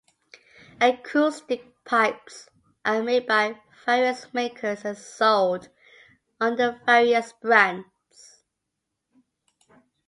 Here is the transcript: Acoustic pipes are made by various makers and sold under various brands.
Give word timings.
Acoustic 0.81 1.63
pipes 1.85 2.49
are 2.83 3.03
made 3.03 3.27
by 3.27 3.59
various 3.85 4.33
makers 4.33 4.83
and 4.83 4.97
sold 4.97 5.69
under 6.39 6.81
various 6.87 7.33
brands. 7.33 8.41